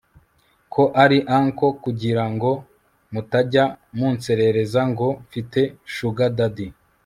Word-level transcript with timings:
ko 0.73 0.83
ari 1.03 1.17
uncle 1.37 1.69
kugira 1.83 2.23
ngo 2.33 2.51
mutajya 3.13 3.65
munserereza 3.97 4.81
ngo 4.91 5.07
mfite 5.23 5.61
shuga 5.95 6.23
dadi 6.37 6.67